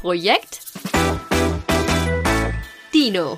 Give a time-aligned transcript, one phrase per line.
[0.00, 0.62] Projekt
[2.94, 3.36] Dino.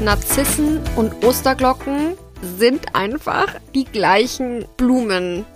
[0.00, 2.16] Narzissen und Osterglocken
[2.58, 5.46] sind einfach die gleichen Blumen.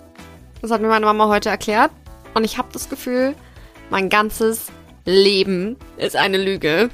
[0.61, 1.91] Das hat mir meine Mama heute erklärt.
[2.33, 3.35] Und ich habe das Gefühl,
[3.89, 4.67] mein ganzes
[5.03, 6.89] Leben ist eine Lüge.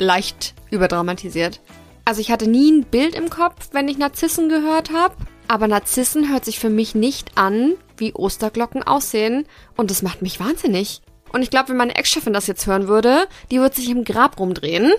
[0.00, 1.60] Leicht überdramatisiert.
[2.08, 5.14] Also ich hatte nie ein Bild im Kopf, wenn ich Narzissen gehört habe.
[5.46, 9.46] Aber Narzissen hört sich für mich nicht an, wie Osterglocken aussehen.
[9.76, 11.02] Und das macht mich wahnsinnig.
[11.34, 14.40] Und ich glaube, wenn meine Ex-Chefin das jetzt hören würde, die würde sich im Grab
[14.40, 14.90] rumdrehen.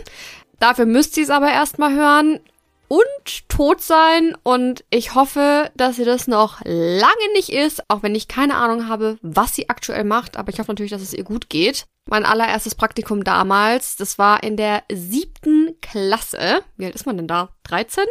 [0.59, 2.41] Dafür müsst sie es aber erstmal hören
[2.89, 4.35] und tot sein.
[4.43, 8.89] Und ich hoffe, dass sie das noch lange nicht ist, auch wenn ich keine Ahnung
[8.89, 10.35] habe, was sie aktuell macht.
[10.35, 11.85] Aber ich hoffe natürlich, dass es ihr gut geht.
[12.09, 16.63] Mein allererstes Praktikum damals, das war in der siebten Klasse.
[16.75, 17.49] Wie alt ist man denn da?
[17.63, 18.03] 13?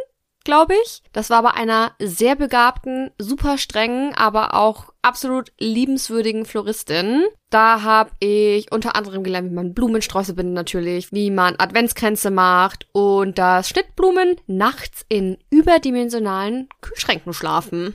[0.48, 1.02] Glaube ich.
[1.12, 7.22] Das war bei einer sehr begabten, super strengen, aber auch absolut liebenswürdigen Floristin.
[7.50, 12.88] Da habe ich unter anderem gelernt, wie man Blumensträuße bindet natürlich, wie man Adventskränze macht
[12.92, 17.94] und dass Schnittblumen nachts in überdimensionalen Kühlschränken schlafen.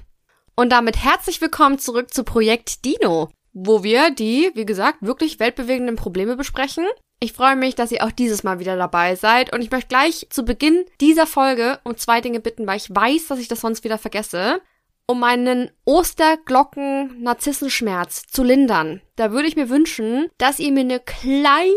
[0.56, 5.96] Und damit herzlich willkommen zurück zu Projekt Dino, wo wir die, wie gesagt, wirklich weltbewegenden
[5.96, 6.86] Probleme besprechen
[7.24, 10.28] ich freue mich, dass ihr auch dieses Mal wieder dabei seid und ich möchte gleich
[10.30, 13.86] zu Beginn dieser Folge um zwei Dinge bitten, weil ich weiß, dass ich das sonst
[13.86, 14.62] wieder vergesse.
[15.06, 21.72] Um meinen Osterglocken-Narzissenschmerz zu lindern, da würde ich mir wünschen, dass ihr mir eine kleine,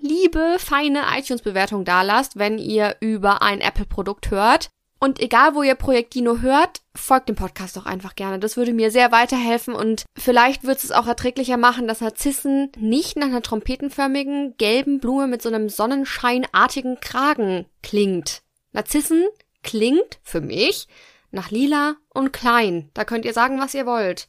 [0.00, 4.68] liebe, feine iTunes-Bewertung dalasst, wenn ihr über ein Apple-Produkt hört.
[5.02, 8.38] Und egal, wo ihr Projekt Dino hört, folgt dem Podcast doch einfach gerne.
[8.38, 13.16] Das würde mir sehr weiterhelfen und vielleicht wird es auch erträglicher machen, dass Narzissen nicht
[13.16, 18.42] nach einer trompetenförmigen gelben Blume mit so einem sonnenscheinartigen Kragen klingt.
[18.70, 19.24] Narzissen
[19.64, 20.86] klingt für mich
[21.32, 22.88] nach lila und klein.
[22.94, 24.28] Da könnt ihr sagen, was ihr wollt.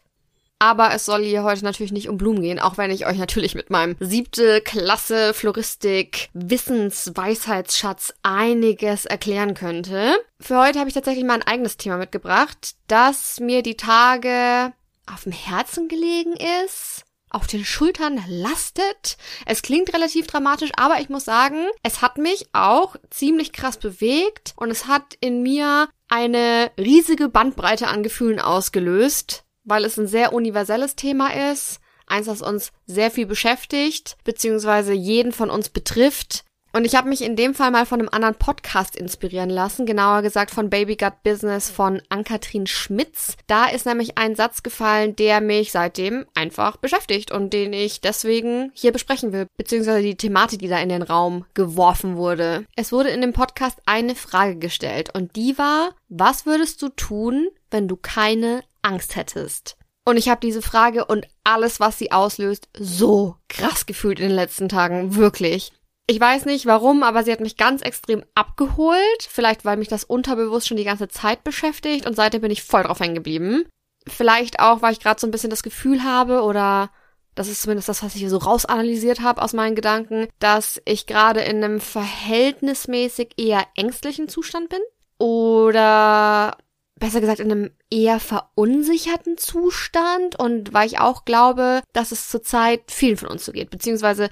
[0.64, 3.54] Aber es soll hier heute natürlich nicht um Blumen gehen, auch wenn ich euch natürlich
[3.54, 10.16] mit meinem siebte Klasse Floristik Wissensweisheitsschatz einiges erklären könnte.
[10.40, 14.72] Für heute habe ich tatsächlich mal ein eigenes Thema mitgebracht, das mir die Tage
[15.14, 16.36] auf dem Herzen gelegen
[16.66, 19.18] ist auf den Schultern lastet.
[19.48, 24.54] Es klingt relativ dramatisch, aber ich muss sagen, es hat mich auch ziemlich krass bewegt
[24.56, 30.34] und es hat in mir eine riesige Bandbreite an Gefühlen ausgelöst weil es ein sehr
[30.34, 36.44] universelles Thema ist, eins, das uns sehr viel beschäftigt, beziehungsweise jeden von uns betrifft.
[36.76, 40.24] Und ich habe mich in dem Fall mal von einem anderen Podcast inspirieren lassen, genauer
[40.24, 43.38] gesagt von Baby Gut Business von Ann-Kathrin Schmitz.
[43.46, 48.72] Da ist nämlich ein Satz gefallen, der mich seitdem einfach beschäftigt und den ich deswegen
[48.74, 52.66] hier besprechen will, beziehungsweise die Thematik, die da in den Raum geworfen wurde.
[52.76, 57.50] Es wurde in dem Podcast eine Frage gestellt und die war, was würdest du tun,
[57.70, 59.76] wenn du keine Angst hättest?
[60.06, 64.36] Und ich habe diese Frage und alles, was sie auslöst, so krass gefühlt in den
[64.36, 65.16] letzten Tagen.
[65.16, 65.72] Wirklich.
[66.08, 69.00] Ich weiß nicht warum, aber sie hat mich ganz extrem abgeholt.
[69.30, 72.84] Vielleicht, weil mich das unterbewusst schon die ganze Zeit beschäftigt und seitdem bin ich voll
[72.84, 73.66] drauf hängen geblieben.
[74.06, 76.92] Vielleicht auch, weil ich gerade so ein bisschen das Gefühl habe oder
[77.36, 81.42] das ist zumindest das, was ich so rausanalysiert habe aus meinen Gedanken, dass ich gerade
[81.42, 84.82] in einem verhältnismäßig eher ängstlichen Zustand bin.
[85.18, 86.58] Oder
[86.96, 92.82] besser gesagt in einem eher verunsicherten Zustand und weil ich auch glaube, dass es zurzeit
[92.88, 94.30] vielen von uns so geht, beziehungsweise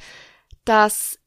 [0.66, 1.20] dass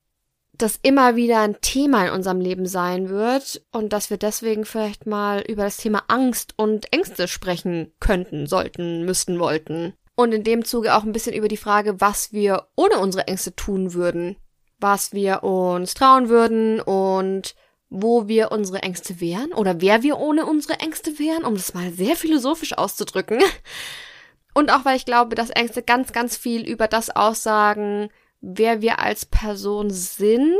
[0.56, 5.06] das immer wieder ein Thema in unserem Leben sein wird und dass wir deswegen vielleicht
[5.06, 9.94] mal über das Thema Angst und Ängste sprechen könnten, sollten, müssten, wollten.
[10.14, 13.56] Und in dem Zuge auch ein bisschen über die Frage, was wir ohne unsere Ängste
[13.56, 14.36] tun würden,
[14.78, 17.56] was wir uns trauen würden und
[17.96, 21.92] wo wir unsere Ängste wären oder wer wir ohne unsere Ängste wären, um das mal
[21.92, 23.40] sehr philosophisch auszudrücken.
[24.52, 28.08] Und auch weil ich glaube, dass Ängste ganz, ganz viel über das aussagen,
[28.40, 30.58] wer wir als Person sind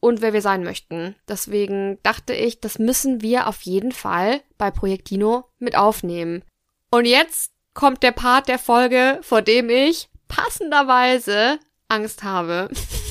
[0.00, 1.14] und wer wir sein möchten.
[1.28, 6.42] Deswegen dachte ich, das müssen wir auf jeden Fall bei Projekt Dino mit aufnehmen.
[6.90, 12.68] Und jetzt kommt der Part der Folge, vor dem ich passenderweise Angst habe.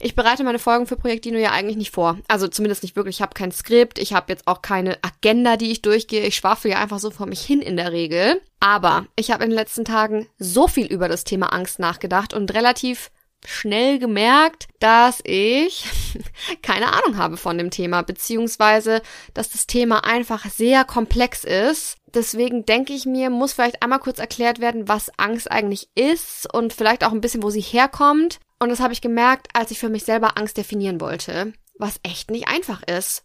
[0.00, 2.18] Ich bereite meine Folgen für Projekt Dino ja eigentlich nicht vor.
[2.28, 3.16] Also zumindest nicht wirklich.
[3.16, 6.26] Ich habe kein Skript, ich habe jetzt auch keine Agenda, die ich durchgehe.
[6.26, 8.40] Ich schwafel ja einfach so vor mich hin in der Regel.
[8.60, 12.54] Aber ich habe in den letzten Tagen so viel über das Thema Angst nachgedacht und
[12.54, 13.10] relativ
[13.44, 15.84] schnell gemerkt, dass ich
[16.62, 19.02] keine Ahnung habe von dem Thema, beziehungsweise
[19.34, 21.96] dass das Thema einfach sehr komplex ist.
[22.14, 26.72] Deswegen denke ich mir, muss vielleicht einmal kurz erklärt werden, was Angst eigentlich ist und
[26.72, 28.38] vielleicht auch ein bisschen, wo sie herkommt.
[28.58, 32.30] Und das habe ich gemerkt, als ich für mich selber Angst definieren wollte, was echt
[32.30, 33.24] nicht einfach ist.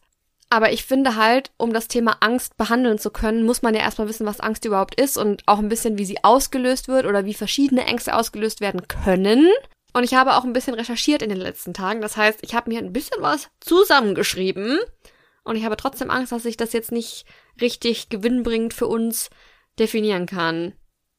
[0.49, 4.07] Aber ich finde halt, um das Thema Angst behandeln zu können, muss man ja erstmal
[4.07, 7.33] wissen, was Angst überhaupt ist und auch ein bisschen, wie sie ausgelöst wird oder wie
[7.33, 9.49] verschiedene Ängste ausgelöst werden können.
[9.93, 12.01] Und ich habe auch ein bisschen recherchiert in den letzten Tagen.
[12.01, 14.77] Das heißt, ich habe mir ein bisschen was zusammengeschrieben.
[15.43, 17.25] Und ich habe trotzdem Angst, dass ich das jetzt nicht
[17.61, 19.29] richtig gewinnbringend für uns
[19.79, 20.73] definieren kann.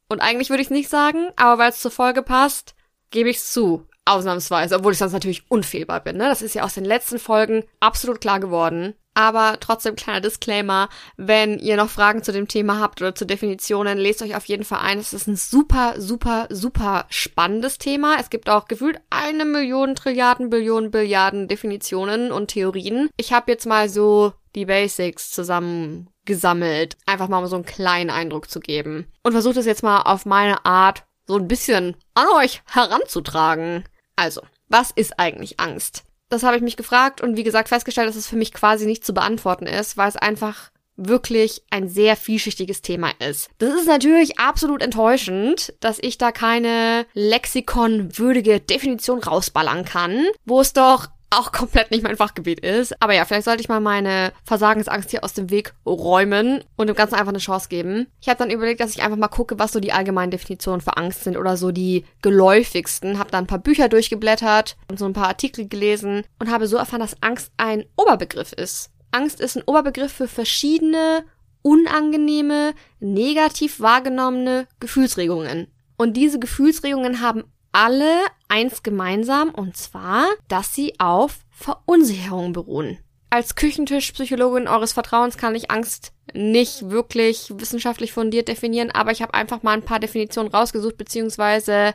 [0.09, 2.75] Und eigentlich würde ich es nicht sagen, aber weil es zur Folge passt,
[3.11, 3.87] gebe ich es zu.
[4.05, 6.17] Ausnahmsweise, obwohl ich sonst natürlich unfehlbar bin.
[6.17, 6.25] Ne?
[6.25, 8.94] Das ist ja aus den letzten Folgen absolut klar geworden.
[9.19, 13.99] Aber trotzdem kleiner Disclaimer, wenn ihr noch Fragen zu dem Thema habt oder zu Definitionen,
[13.99, 15.00] lest euch auf jeden Fall ein.
[15.00, 18.19] Es ist ein super, super, super spannendes Thema.
[18.20, 23.11] Es gibt auch gefühlt eine Million, Trilliarden, Billionen, Billiarden Definitionen und Theorien.
[23.17, 28.49] Ich habe jetzt mal so die Basics zusammengesammelt, einfach mal um so einen kleinen Eindruck
[28.49, 29.11] zu geben.
[29.25, 33.82] Und versucht es jetzt mal auf meine Art so ein bisschen an euch heranzutragen.
[34.15, 36.05] Also, was ist eigentlich Angst?
[36.28, 39.04] Das habe ich mich gefragt und wie gesagt festgestellt, dass es für mich quasi nicht
[39.04, 43.50] zu beantworten ist, weil es einfach wirklich ein sehr vielschichtiges Thema ist.
[43.58, 50.72] Das ist natürlich absolut enttäuschend, dass ich da keine lexikonwürdige Definition rausballern kann, wo es
[50.72, 53.00] doch auch komplett nicht mein Fachgebiet ist.
[53.02, 56.96] Aber ja, vielleicht sollte ich mal meine Versagensangst hier aus dem Weg räumen und dem
[56.96, 58.06] Ganzen einfach eine Chance geben.
[58.20, 60.96] Ich habe dann überlegt, dass ich einfach mal gucke, was so die allgemeinen Definitionen für
[60.96, 63.19] Angst sind oder so die geläufigsten.
[63.19, 66.76] Habe dann ein paar Bücher durchgeblättert und so ein paar Artikel gelesen und habe so
[66.76, 68.90] erfahren, dass Angst ein Oberbegriff ist.
[69.10, 71.24] Angst ist ein Oberbegriff für verschiedene
[71.62, 75.69] unangenehme, negativ wahrgenommene Gefühlsregungen.
[75.96, 82.99] Und diese Gefühlsregungen haben alle eins gemeinsam, und zwar, dass sie auf Verunsicherung beruhen.
[83.31, 89.35] Als Küchentischpsychologin eures Vertrauens kann ich Angst nicht wirklich wissenschaftlich fundiert definieren, aber ich habe
[89.35, 91.94] einfach mal ein paar Definitionen rausgesucht, beziehungsweise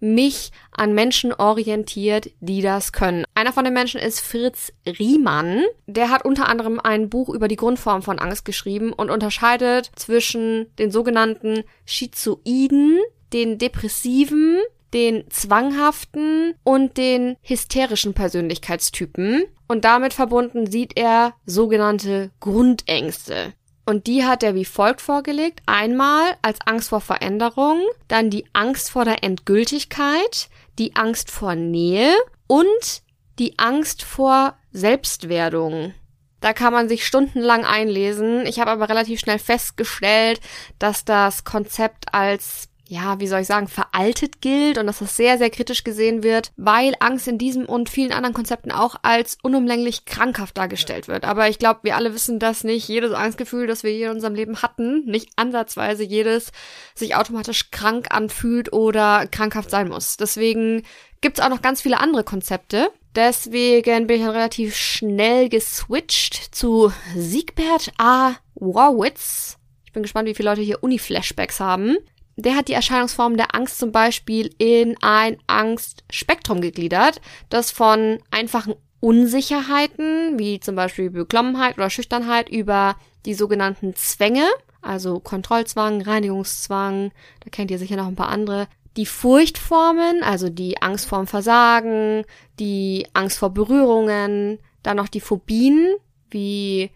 [0.00, 3.24] mich an Menschen orientiert, die das können.
[3.34, 5.64] Einer von den Menschen ist Fritz Riemann.
[5.86, 10.74] Der hat unter anderem ein Buch über die Grundform von Angst geschrieben und unterscheidet zwischen
[10.78, 12.98] den sogenannten Schizoiden,
[13.32, 14.58] den Depressiven,
[14.94, 19.44] den zwanghaften und den hysterischen Persönlichkeitstypen.
[19.66, 23.52] Und damit verbunden sieht er sogenannte Grundängste.
[23.86, 25.60] Und die hat er wie folgt vorgelegt.
[25.66, 30.48] Einmal als Angst vor Veränderung, dann die Angst vor der Endgültigkeit,
[30.78, 32.14] die Angst vor Nähe
[32.46, 33.02] und
[33.38, 35.92] die Angst vor Selbstwerdung.
[36.40, 38.46] Da kann man sich stundenlang einlesen.
[38.46, 40.40] Ich habe aber relativ schnell festgestellt,
[40.78, 45.38] dass das Konzept als ja, wie soll ich sagen, veraltet gilt und dass das sehr,
[45.38, 50.04] sehr kritisch gesehen wird, weil Angst in diesem und vielen anderen Konzepten auch als unumlänglich
[50.04, 51.24] krankhaft dargestellt wird.
[51.24, 54.34] Aber ich glaube, wir alle wissen, dass nicht jedes Angstgefühl, das wir hier in unserem
[54.34, 56.52] Leben hatten, nicht ansatzweise jedes
[56.94, 60.18] sich automatisch krank anfühlt oder krankhaft sein muss.
[60.18, 60.82] Deswegen
[61.22, 62.90] gibt's auch noch ganz viele andere Konzepte.
[63.14, 68.34] Deswegen bin ich dann relativ schnell geswitcht zu Siegbert A.
[68.56, 69.56] Warwitz.
[69.86, 71.96] Ich bin gespannt, wie viele Leute hier Uni-Flashbacks haben
[72.36, 78.74] der hat die Erscheinungsform der Angst zum Beispiel in ein Angstspektrum gegliedert, das von einfachen
[79.00, 82.96] Unsicherheiten, wie zum Beispiel Beklommenheit oder Schüchternheit, über
[83.26, 84.46] die sogenannten Zwänge,
[84.82, 88.66] also Kontrollzwang, Reinigungszwang, da kennt ihr sicher noch ein paar andere,
[88.96, 92.24] die Furchtformen, also die Angst vorm Versagen,
[92.58, 95.96] die Angst vor Berührungen, dann noch die Phobien,
[96.30, 96.90] wie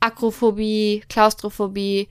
[0.00, 2.08] Akrophobie, Klaustrophobie,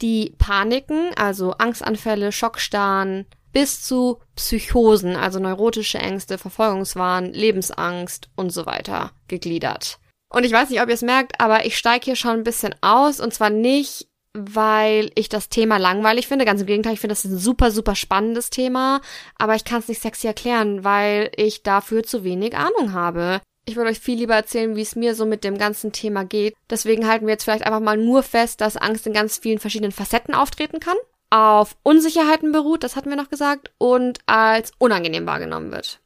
[0.00, 8.66] die Paniken, also Angstanfälle, Schockstarren, bis zu Psychosen, also neurotische Ängste, Verfolgungswahn, Lebensangst und so
[8.66, 9.98] weiter gegliedert.
[10.30, 12.74] Und ich weiß nicht, ob ihr es merkt, aber ich steige hier schon ein bisschen
[12.80, 16.46] aus und zwar nicht, weil ich das Thema langweilig finde.
[16.46, 19.02] Ganz im Gegenteil, ich finde das ein super, super spannendes Thema,
[19.36, 23.42] aber ich kann es nicht sexy erklären, weil ich dafür zu wenig Ahnung habe.
[23.64, 26.54] Ich würde euch viel lieber erzählen, wie es mir so mit dem ganzen Thema geht.
[26.68, 29.92] Deswegen halten wir jetzt vielleicht einfach mal nur fest, dass Angst in ganz vielen verschiedenen
[29.92, 30.96] Facetten auftreten kann,
[31.30, 36.00] auf Unsicherheiten beruht, das hatten wir noch gesagt, und als unangenehm wahrgenommen wird.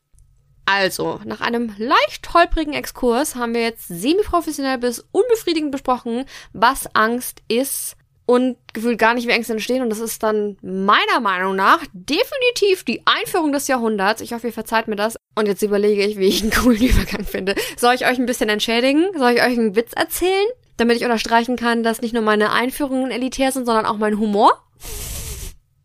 [0.66, 7.42] Also, nach einem leicht holprigen Exkurs haben wir jetzt semi-professionell bis unbefriedigend besprochen, was Angst
[7.48, 7.96] ist
[8.26, 9.83] und gefühlt gar nicht, wie Ängste entstehen.
[9.83, 14.21] Und das ist dann meiner Meinung nach definitiv die Einführung des Jahrhunderts.
[14.21, 15.16] Ich hoffe, ihr verzeiht mir das.
[15.37, 17.54] Und jetzt überlege ich, wie ich einen coolen Übergang finde.
[17.76, 19.06] Soll ich euch ein bisschen entschädigen?
[19.16, 20.47] Soll ich euch einen Witz erzählen?
[20.76, 24.52] Damit ich unterstreichen kann, dass nicht nur meine Einführungen elitär sind, sondern auch mein Humor?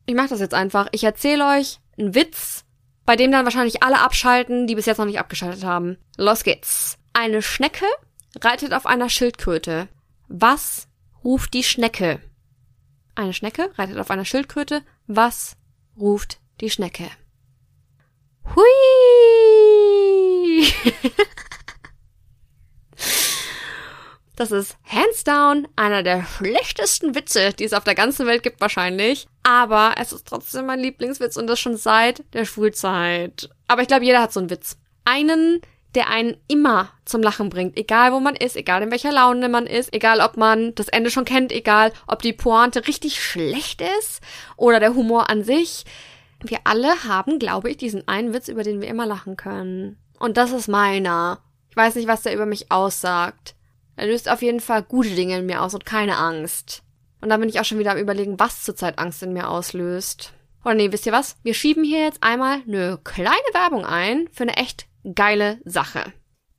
[0.07, 0.88] Ich mache das jetzt einfach.
[0.91, 2.65] Ich erzähle euch einen Witz,
[3.05, 5.98] bei dem dann wahrscheinlich alle abschalten, die bis jetzt noch nicht abgeschaltet haben.
[6.17, 6.98] Los geht's.
[7.13, 7.86] Eine Schnecke
[8.41, 9.88] reitet auf einer Schildkröte.
[10.27, 10.88] Was
[11.24, 12.19] ruft die Schnecke?
[13.15, 14.83] Eine Schnecke reitet auf einer Schildkröte.
[15.07, 15.57] Was
[15.97, 17.09] ruft die Schnecke?
[18.55, 18.63] Hui!
[24.41, 28.59] Das ist hands down einer der schlechtesten Witze, die es auf der ganzen Welt gibt
[28.59, 29.27] wahrscheinlich.
[29.43, 33.51] Aber es ist trotzdem mein Lieblingswitz und das schon seit der Schulzeit.
[33.67, 34.77] Aber ich glaube, jeder hat so einen Witz.
[35.05, 35.61] Einen,
[35.95, 39.67] der einen immer zum Lachen bringt, egal wo man ist, egal in welcher Laune man
[39.67, 44.21] ist, egal ob man das Ende schon kennt, egal ob die Pointe richtig schlecht ist
[44.55, 45.86] oder der Humor an sich.
[46.43, 49.98] Wir alle haben, glaube ich, diesen einen Witz, über den wir immer lachen können.
[50.17, 51.39] Und das ist meiner.
[51.69, 53.55] Ich weiß nicht, was der über mich aussagt.
[53.95, 56.83] Er löst auf jeden Fall gute Dinge in mir aus und keine Angst.
[57.21, 60.33] Und da bin ich auch schon wieder am überlegen, was zurzeit Angst in mir auslöst.
[60.63, 61.38] Oder nee, wisst ihr was?
[61.43, 66.13] Wir schieben hier jetzt einmal eine kleine Werbung ein für eine echt geile Sache.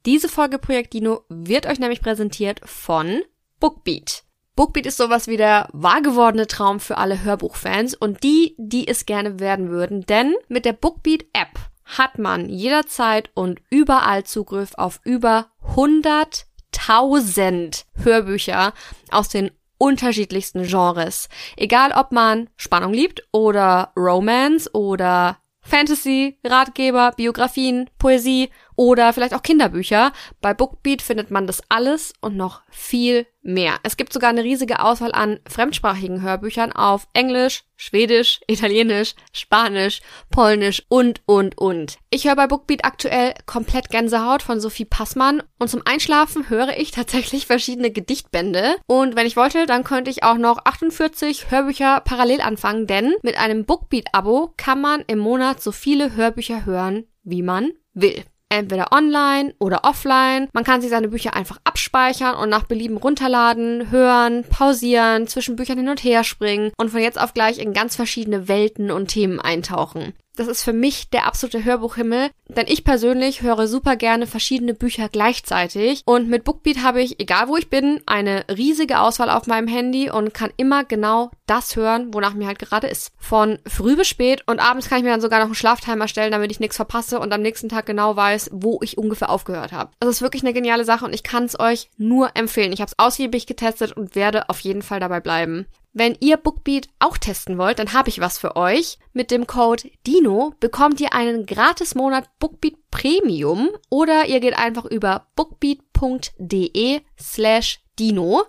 [0.05, 3.23] Diese Folge Projekt Dino wird euch nämlich präsentiert von
[3.61, 4.25] Bookbeat.
[4.57, 9.41] Bookbeat ist sowas wie der wahrgewordene Traum für alle Hörbuchfans und die, die es gerne
[9.41, 15.47] werden würden, denn mit der Bookbeat App hat man jederzeit und überall Zugriff auf über
[15.75, 18.73] 100.000 Hörbücher
[19.11, 21.29] aus den unterschiedlichsten Genres.
[21.57, 28.51] Egal ob man Spannung liebt oder Romance oder Fantasy, Ratgeber, Biografien, Poesie
[28.83, 30.13] oder vielleicht auch Kinderbücher.
[30.41, 33.77] Bei Bookbeat findet man das alles und noch viel mehr.
[33.85, 40.83] Es gibt sogar eine riesige Auswahl an fremdsprachigen Hörbüchern auf Englisch, Schwedisch, Italienisch, Spanisch, Polnisch
[40.89, 41.99] und, und, und.
[42.11, 46.91] Ich höre bei Bookbeat aktuell komplett Gänsehaut von Sophie Passmann und zum Einschlafen höre ich
[46.91, 52.41] tatsächlich verschiedene Gedichtbände und wenn ich wollte, dann könnte ich auch noch 48 Hörbücher parallel
[52.41, 57.71] anfangen, denn mit einem Bookbeat-Abo kann man im Monat so viele Hörbücher hören, wie man
[57.95, 60.49] will entweder online oder offline.
[60.53, 65.79] Man kann sich seine Bücher einfach abspeichern und nach Belieben runterladen, hören, pausieren, zwischen Büchern
[65.79, 69.41] hin und her springen und von jetzt auf gleich in ganz verschiedene Welten und Themen
[69.41, 70.13] eintauchen.
[70.35, 75.11] Das ist für mich der absolute Hörbuchhimmel, denn ich persönlich höre super gerne verschiedene Bücher
[75.11, 79.69] gleichzeitig und mit Bookbeat habe ich, egal wo ich bin, eine riesige Auswahl auf meinem
[79.69, 83.13] Handy und kann immer genau das hören, wonach mir halt gerade ist.
[83.19, 86.33] Von früh bis spät und abends kann ich mir dann sogar noch einen Schlaftimer stellen,
[86.33, 89.91] damit ich nichts verpasse und am nächsten Tag genau weiß, wo ich ungefähr aufgehört habe.
[90.01, 92.73] Das ist wirklich eine geniale Sache und ich kann es euch nur empfehlen.
[92.73, 95.67] Ich habe es ausgiebig getestet und werde auf jeden Fall dabei bleiben.
[95.95, 98.99] Wenn ihr Bookbeat auch testen wollt, dann habe ich was für euch.
[99.13, 104.87] Mit dem Code DINO bekommt ihr einen gratis Monat Bookbeat Premium oder ihr geht einfach
[104.87, 108.45] über bookbeat.de slash Dino.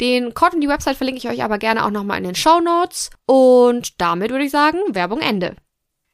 [0.00, 2.60] Den Code und die Website verlinke ich euch aber gerne auch nochmal in den Show
[2.60, 3.10] Notes.
[3.26, 5.54] Und damit würde ich sagen, Werbung Ende.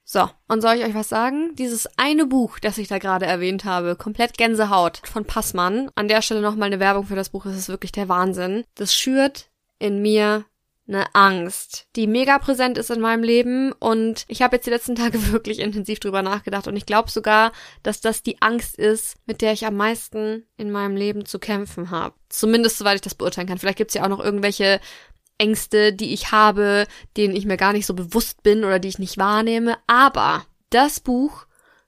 [0.05, 1.55] So, und soll ich euch was sagen?
[1.55, 5.91] Dieses eine Buch, das ich da gerade erwähnt habe, komplett Gänsehaut von Passmann.
[5.95, 8.65] An der Stelle nochmal eine Werbung für das Buch, das ist wirklich der Wahnsinn.
[8.75, 10.45] Das schürt in mir
[10.89, 14.95] eine Angst, die mega präsent ist in meinem Leben und ich habe jetzt die letzten
[14.97, 17.53] Tage wirklich intensiv drüber nachgedacht und ich glaube sogar,
[17.83, 21.91] dass das die Angst ist, mit der ich am meisten in meinem Leben zu kämpfen
[21.91, 22.15] habe.
[22.29, 23.59] Zumindest soweit ich das beurteilen kann.
[23.59, 24.81] Vielleicht gibt's ja auch noch irgendwelche
[25.37, 28.99] Ängste, die ich habe, denen ich mir gar nicht so bewusst bin oder die ich
[28.99, 31.47] nicht wahrnehme, aber das Buch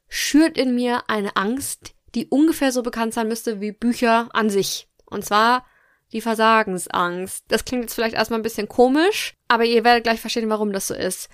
[0.08, 4.88] schürt in mir eine Angst, die ungefähr so bekannt sein müsste wie Bücher an sich.
[5.06, 5.64] Und zwar
[6.12, 7.44] die Versagensangst.
[7.48, 10.88] Das klingt jetzt vielleicht erstmal ein bisschen komisch, aber ihr werdet gleich verstehen, warum das
[10.88, 11.28] so ist.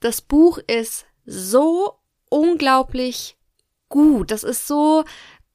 [0.00, 1.94] Das Buch ist so
[2.28, 3.36] unglaublich
[3.88, 4.30] gut.
[4.30, 5.04] Das ist so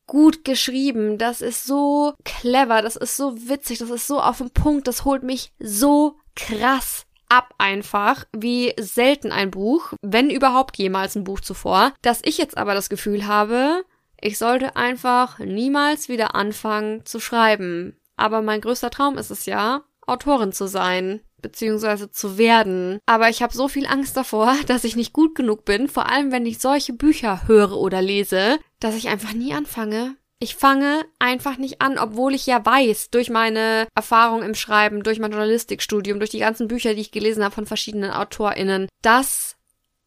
[0.08, 1.18] gut geschrieben.
[1.18, 2.82] Das ist so clever.
[2.82, 3.80] Das ist so witzig.
[3.80, 4.88] Das ist so auf den Punkt.
[4.88, 11.24] Das holt mich so krass ab einfach, wie selten ein Buch, wenn überhaupt jemals ein
[11.24, 13.84] Buch zuvor, dass ich jetzt aber das Gefühl habe,
[14.20, 17.96] ich sollte einfach niemals wieder anfangen zu schreiben.
[18.20, 23.00] Aber mein größter Traum ist es ja, Autorin zu sein beziehungsweise zu werden.
[23.06, 26.32] Aber ich habe so viel Angst davor, dass ich nicht gut genug bin, vor allem
[26.32, 30.16] wenn ich solche Bücher höre oder lese, dass ich einfach nie anfange.
[30.42, 35.20] Ich fange einfach nicht an, obwohl ich ja weiß, durch meine Erfahrung im Schreiben, durch
[35.20, 39.58] mein Journalistikstudium, durch die ganzen Bücher, die ich gelesen habe von verschiedenen AutorInnen, dass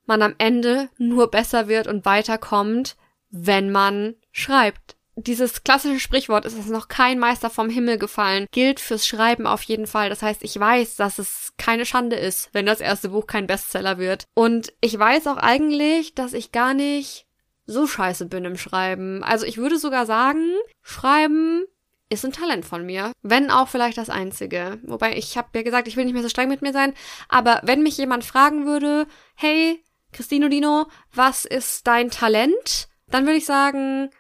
[0.07, 2.97] man am Ende nur besser wird und weiterkommt,
[3.31, 8.81] wenn man schreibt dieses klassische Sprichwort, ist es noch kein Meister vom Himmel gefallen, gilt
[8.81, 10.09] fürs Schreiben auf jeden Fall.
[10.09, 13.99] Das heißt, ich weiß, dass es keine Schande ist, wenn das erste Buch kein Bestseller
[13.99, 14.25] wird.
[14.35, 17.27] Und ich weiß auch eigentlich, dass ich gar nicht
[17.67, 19.23] so scheiße bin im Schreiben.
[19.23, 20.45] Also ich würde sogar sagen,
[20.83, 21.65] Schreiben
[22.09, 23.13] ist ein Talent von mir.
[23.23, 24.79] Wenn auch vielleicht das einzige.
[24.83, 26.95] Wobei ich habe ja gesagt, ich will nicht mehr so streng mit mir sein.
[27.29, 32.89] Aber wenn mich jemand fragen würde, hey, Christino Dino, was ist dein Talent?
[33.09, 34.11] Dann würde ich sagen,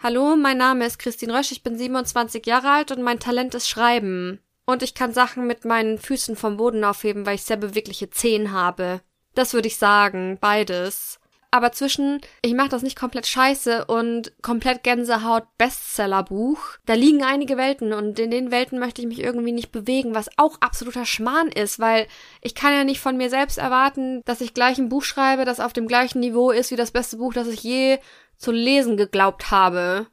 [0.00, 3.68] Hallo, mein Name ist Christine Rösch, ich bin 27 Jahre alt und mein Talent ist
[3.68, 4.38] Schreiben.
[4.64, 8.52] Und ich kann Sachen mit meinen Füßen vom Boden aufheben, weil ich sehr bewegliche Zehen
[8.52, 9.00] habe.
[9.34, 11.18] Das würde ich sagen, beides.
[11.50, 17.56] aber zwischen, ich mache das nicht komplett scheiße und komplett Gänsehaut Bestsellerbuch, da liegen einige
[17.56, 21.48] Welten und in den Welten möchte ich mich irgendwie nicht bewegen, was auch absoluter Schmarrn
[21.48, 22.06] ist, weil
[22.42, 25.58] ich kann ja nicht von mir selbst erwarten, dass ich gleich ein Buch schreibe, das
[25.58, 27.98] auf dem gleichen Niveau ist wie das beste Buch, das ich je
[28.38, 30.06] zu lesen geglaubt habe.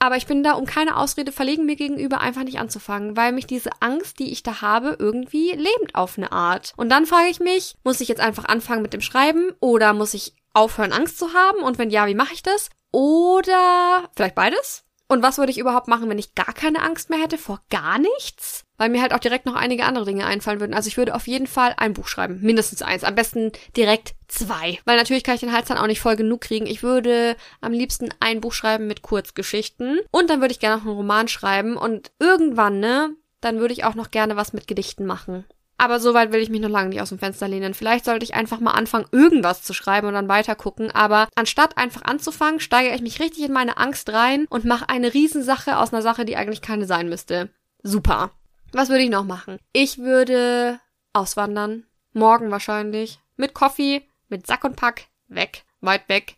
[0.00, 3.46] Aber ich bin da um keine Ausrede verlegen mir gegenüber einfach nicht anzufangen, weil mich
[3.46, 6.72] diese Angst, die ich da habe, irgendwie lebt auf eine Art.
[6.76, 10.14] Und dann frage ich mich, muss ich jetzt einfach anfangen mit dem Schreiben oder muss
[10.14, 11.62] ich aufhören, Angst zu haben?
[11.62, 12.70] Und wenn ja, wie mache ich das?
[12.92, 14.84] Oder vielleicht beides?
[15.08, 17.98] Und was würde ich überhaupt machen, wenn ich gar keine Angst mehr hätte vor gar
[17.98, 18.64] nichts?
[18.76, 20.74] Weil mir halt auch direkt noch einige andere Dinge einfallen würden.
[20.74, 22.38] Also ich würde auf jeden Fall ein Buch schreiben.
[22.42, 23.04] Mindestens eins.
[23.04, 24.78] Am besten direkt zwei.
[24.84, 26.66] Weil natürlich kann ich den Hals dann auch nicht voll genug kriegen.
[26.66, 29.98] Ich würde am liebsten ein Buch schreiben mit Kurzgeschichten.
[30.10, 31.76] Und dann würde ich gerne noch einen Roman schreiben.
[31.76, 35.46] Und irgendwann, ne, dann würde ich auch noch gerne was mit Gedichten machen.
[35.78, 37.72] Aber so weit will ich mich noch lange nicht aus dem Fenster lehnen.
[37.72, 40.90] Vielleicht sollte ich einfach mal anfangen, irgendwas zu schreiben und dann weiter gucken.
[40.90, 45.14] Aber anstatt einfach anzufangen, steigere ich mich richtig in meine Angst rein und mache eine
[45.14, 47.50] Riesensache aus einer Sache, die eigentlich keine sein müsste.
[47.82, 48.32] Super.
[48.72, 49.58] Was würde ich noch machen?
[49.72, 50.80] Ich würde
[51.12, 51.86] auswandern.
[52.12, 53.20] Morgen wahrscheinlich.
[53.36, 55.06] Mit Coffee, mit Sack und Pack.
[55.28, 55.64] Weg.
[55.80, 56.36] Weit weg.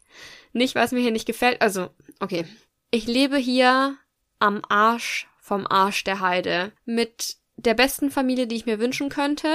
[0.53, 1.63] Nicht, weil es mir hier nicht gefällt.
[1.63, 2.45] Also, okay.
[2.91, 3.97] Ich lebe hier
[4.39, 6.73] am Arsch vom Arsch der Heide.
[6.85, 9.49] Mit der besten Familie, die ich mir wünschen könnte,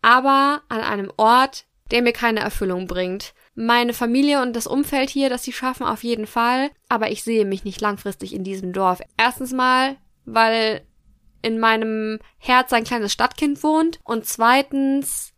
[0.00, 3.34] aber an einem Ort, der mir keine Erfüllung bringt.
[3.54, 7.44] Meine Familie und das Umfeld hier, das sie schaffen auf jeden Fall, aber ich sehe
[7.44, 9.00] mich nicht langfristig in diesem Dorf.
[9.16, 10.86] Erstens mal, weil
[11.42, 15.31] in meinem Herz ein kleines Stadtkind wohnt und zweitens,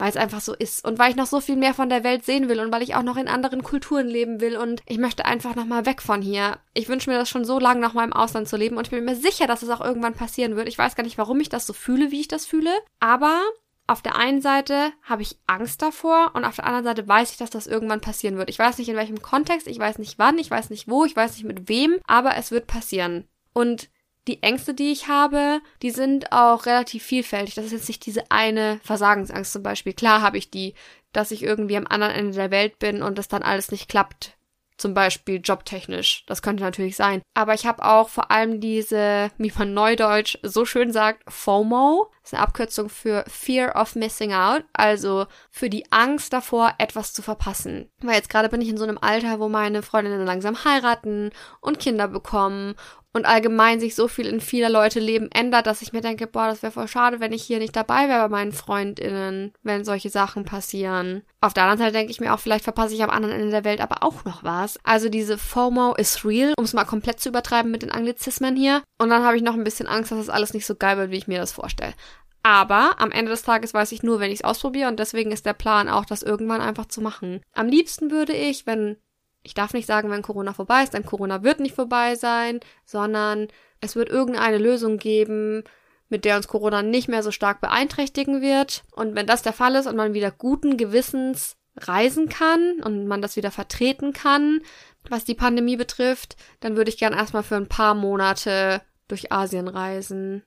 [0.00, 2.24] weil es einfach so ist und weil ich noch so viel mehr von der Welt
[2.24, 5.26] sehen will und weil ich auch noch in anderen Kulturen leben will und ich möchte
[5.26, 6.58] einfach noch mal weg von hier.
[6.72, 8.90] Ich wünsche mir das schon so lange noch mal im Ausland zu leben und ich
[8.90, 10.68] bin mir sicher, dass es auch irgendwann passieren wird.
[10.68, 13.42] Ich weiß gar nicht, warum ich das so fühle, wie ich das fühle, aber
[13.86, 17.36] auf der einen Seite habe ich Angst davor und auf der anderen Seite weiß ich,
[17.36, 18.48] dass das irgendwann passieren wird.
[18.48, 21.14] Ich weiß nicht in welchem Kontext, ich weiß nicht wann, ich weiß nicht wo, ich
[21.14, 23.28] weiß nicht mit wem, aber es wird passieren.
[23.52, 23.90] Und
[24.30, 27.54] die Ängste, die ich habe, die sind auch relativ vielfältig.
[27.54, 29.92] Das ist jetzt nicht diese eine Versagensangst zum Beispiel.
[29.92, 30.74] Klar habe ich die,
[31.12, 34.36] dass ich irgendwie am anderen Ende der Welt bin und das dann alles nicht klappt.
[34.76, 36.24] Zum Beispiel jobtechnisch.
[36.26, 37.20] Das könnte natürlich sein.
[37.34, 42.10] Aber ich habe auch vor allem diese, wie man neudeutsch so schön sagt, FOMO.
[42.22, 44.64] Das ist eine Abkürzung für Fear of Missing Out.
[44.72, 47.90] Also für die Angst davor, etwas zu verpassen.
[48.02, 51.30] Weil jetzt gerade bin ich in so einem Alter, wo meine Freundinnen langsam heiraten
[51.60, 52.74] und Kinder bekommen
[53.12, 56.46] und allgemein sich so viel in vieler Leute Leben ändert, dass ich mir denke, boah,
[56.46, 60.10] das wäre voll schade, wenn ich hier nicht dabei wäre bei meinen FreundInnen, wenn solche
[60.10, 61.22] Sachen passieren.
[61.40, 63.64] Auf der anderen Seite denke ich mir auch, vielleicht verpasse ich am anderen Ende der
[63.64, 64.78] Welt aber auch noch was.
[64.84, 68.82] Also diese FOMO ist real, um es mal komplett zu übertreiben mit den Anglizismen hier.
[68.98, 71.10] Und dann habe ich noch ein bisschen Angst, dass das alles nicht so geil wird,
[71.10, 71.94] wie ich mir das vorstelle.
[72.42, 75.44] Aber am Ende des Tages weiß ich nur, wenn ich es ausprobiere und deswegen ist
[75.44, 77.42] der Plan auch, das irgendwann einfach zu machen.
[77.52, 78.96] Am liebsten würde ich, wenn
[79.42, 83.48] ich darf nicht sagen, wenn Corona vorbei ist, denn Corona wird nicht vorbei sein, sondern
[83.80, 85.64] es wird irgendeine Lösung geben,
[86.08, 88.82] mit der uns Corona nicht mehr so stark beeinträchtigen wird.
[88.92, 93.22] Und wenn das der Fall ist und man wieder guten Gewissens reisen kann und man
[93.22, 94.60] das wieder vertreten kann,
[95.08, 99.68] was die Pandemie betrifft, dann würde ich gern erstmal für ein paar Monate durch Asien
[99.68, 100.42] reisen.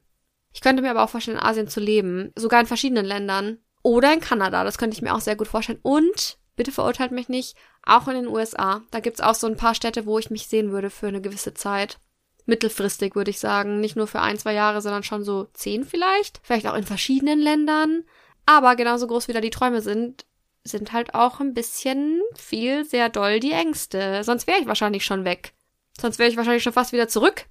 [0.54, 3.58] Ich könnte mir aber auch vorstellen, in Asien zu leben, sogar in verschiedenen Ländern.
[3.82, 5.80] Oder in Kanada, das könnte ich mir auch sehr gut vorstellen.
[5.82, 8.82] Und bitte verurteilt mich nicht, auch in den USA.
[8.92, 11.54] Da gibt's auch so ein paar Städte, wo ich mich sehen würde für eine gewisse
[11.54, 12.00] Zeit.
[12.46, 13.80] Mittelfristig würde ich sagen.
[13.80, 16.40] Nicht nur für ein, zwei Jahre, sondern schon so zehn vielleicht.
[16.44, 18.04] Vielleicht auch in verschiedenen Ländern.
[18.46, 20.26] Aber genauso groß wie da die Träume sind,
[20.64, 24.24] sind halt auch ein bisschen viel sehr doll die Ängste.
[24.24, 25.54] Sonst wäre ich wahrscheinlich schon weg.
[26.00, 27.46] Sonst wäre ich wahrscheinlich schon fast wieder zurück.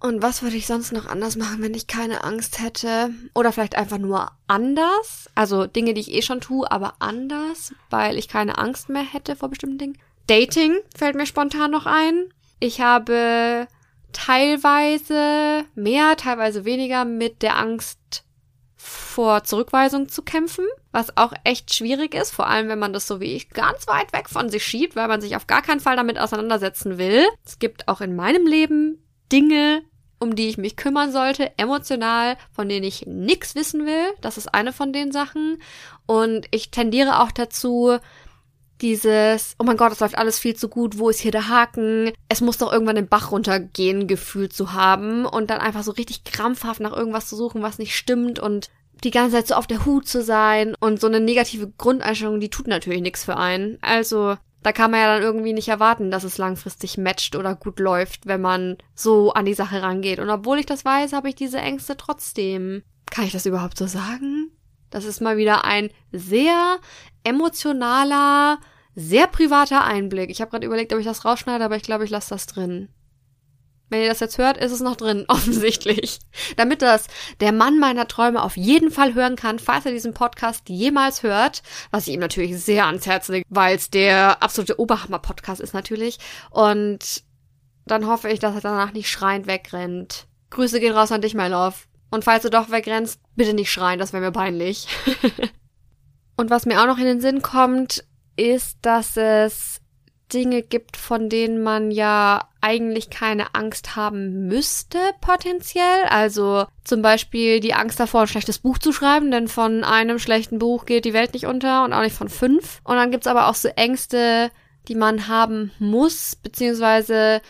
[0.00, 3.10] Und was würde ich sonst noch anders machen, wenn ich keine Angst hätte?
[3.34, 5.28] Oder vielleicht einfach nur anders?
[5.34, 9.34] Also Dinge, die ich eh schon tue, aber anders, weil ich keine Angst mehr hätte
[9.34, 9.98] vor bestimmten Dingen.
[10.28, 12.32] Dating fällt mir spontan noch ein.
[12.60, 13.66] Ich habe
[14.12, 18.24] teilweise mehr, teilweise weniger mit der Angst
[18.76, 23.20] vor Zurückweisung zu kämpfen, was auch echt schwierig ist, vor allem wenn man das so
[23.20, 25.96] wie ich ganz weit weg von sich schiebt, weil man sich auf gar keinen Fall
[25.96, 27.26] damit auseinandersetzen will.
[27.44, 29.02] Es gibt auch in meinem Leben
[29.32, 29.82] Dinge,
[30.18, 34.12] um die ich mich kümmern sollte, emotional, von denen ich nichts wissen will.
[34.20, 35.62] Das ist eine von den Sachen.
[36.06, 37.98] Und ich tendiere auch dazu,
[38.80, 42.12] dieses, oh mein Gott, es läuft alles viel zu gut, wo ist hier der Haken?
[42.28, 46.24] Es muss doch irgendwann den Bach runtergehen, Gefühl zu haben und dann einfach so richtig
[46.24, 48.70] krampfhaft nach irgendwas zu suchen, was nicht stimmt und
[49.04, 52.50] die ganze Zeit so auf der Hut zu sein und so eine negative Grundeinstellung, die
[52.50, 53.78] tut natürlich nichts für einen.
[53.80, 54.36] Also
[54.68, 58.26] da kann man ja dann irgendwie nicht erwarten, dass es langfristig matcht oder gut läuft,
[58.26, 60.18] wenn man so an die Sache rangeht.
[60.18, 62.82] Und obwohl ich das weiß, habe ich diese Ängste trotzdem.
[63.10, 64.50] Kann ich das überhaupt so sagen?
[64.90, 66.80] Das ist mal wieder ein sehr
[67.24, 68.58] emotionaler,
[68.94, 70.28] sehr privater Einblick.
[70.28, 72.90] Ich habe gerade überlegt, ob ich das rausschneide, aber ich glaube, ich lasse das drin.
[73.90, 76.18] Wenn ihr das jetzt hört, ist es noch drin, offensichtlich.
[76.56, 77.06] Damit das
[77.40, 81.62] der Mann meiner Träume auf jeden Fall hören kann, falls er diesen Podcast jemals hört,
[81.90, 86.18] was ich ihm natürlich sehr ans Herz lege, weil es der absolute Oberhammer-Podcast ist natürlich.
[86.50, 87.22] Und
[87.86, 90.26] dann hoffe ich, dass er danach nicht schreiend wegrennt.
[90.50, 91.76] Grüße gehen raus an dich, my love.
[92.10, 94.86] Und falls du doch wegrennst, bitte nicht schreien, das wäre mir peinlich.
[96.36, 98.04] Und was mir auch noch in den Sinn kommt,
[98.36, 99.80] ist, dass es
[100.32, 106.04] Dinge gibt, von denen man ja eigentlich keine Angst haben müsste, potenziell.
[106.08, 110.58] Also zum Beispiel die Angst davor, ein schlechtes Buch zu schreiben, denn von einem schlechten
[110.58, 112.80] Buch geht die Welt nicht unter und auch nicht von fünf.
[112.84, 114.50] Und dann gibt's aber auch so Ängste,
[114.88, 117.40] die man haben muss, beziehungsweise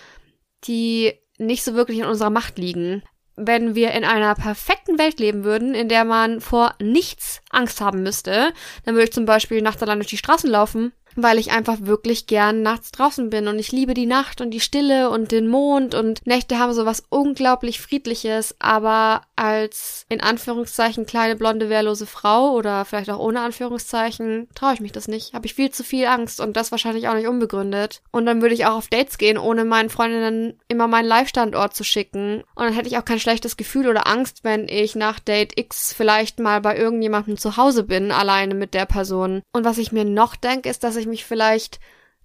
[0.64, 3.02] die nicht so wirklich in unserer Macht liegen.
[3.36, 8.02] Wenn wir in einer perfekten Welt leben würden, in der man vor nichts Angst haben
[8.02, 8.52] müsste,
[8.84, 12.26] dann würde ich zum Beispiel nachts allein durch die Straßen laufen weil ich einfach wirklich
[12.26, 15.94] gern nachts draußen bin und ich liebe die Nacht und die Stille und den Mond
[15.94, 22.52] und Nächte haben so was unglaublich friedliches, aber als in Anführungszeichen kleine blonde wehrlose Frau
[22.52, 26.06] oder vielleicht auch ohne Anführungszeichen traue ich mich das nicht, habe ich viel zu viel
[26.06, 28.00] Angst und das wahrscheinlich auch nicht unbegründet.
[28.12, 31.84] Und dann würde ich auch auf Dates gehen, ohne meinen Freundinnen immer meinen Live-Standort zu
[31.84, 32.42] schicken.
[32.54, 35.92] Und dann hätte ich auch kein schlechtes Gefühl oder Angst, wenn ich nach Date X
[35.92, 39.42] vielleicht mal bei irgendjemandem zu Hause bin, alleine mit der Person.
[39.52, 41.80] Und was ich mir noch denke, ist, dass ich mich vielleicht